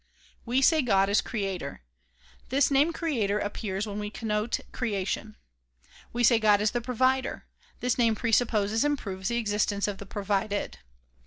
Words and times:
We 0.47 0.63
say 0.63 0.81
God 0.81 1.09
is 1.09 1.21
creator. 1.21 1.83
This 2.49 2.71
name 2.71 2.91
creator 2.91 3.37
appears 3.37 3.85
when 3.85 3.99
we 3.99 4.09
connote 4.09 4.59
creation. 4.71 5.35
We 6.11 6.23
say 6.23 6.39
God 6.39 6.59
is 6.59 6.71
the 6.71 6.81
provider. 6.81 7.45
This 7.81 7.99
name 7.99 8.15
presupposes 8.15 8.83
and 8.83 8.97
proves 8.97 9.27
the 9.27 9.37
existence 9.37 9.87
of 9.87 9.99
the 9.99 10.07
provided. 10.07 10.79